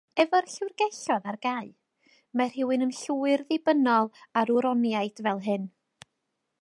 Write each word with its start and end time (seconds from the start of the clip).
Efo'r 0.21 0.45
llyfrgelloedd 0.51 1.27
ar 1.31 1.35
gau, 1.47 1.67
mae 2.41 2.51
rhywun 2.53 2.87
yn 2.87 2.95
llwyr 3.01 3.45
ddibynnol 3.51 4.11
ar 4.43 4.53
wroniaid 4.57 5.23
fel 5.29 5.45
hyn. 5.51 5.71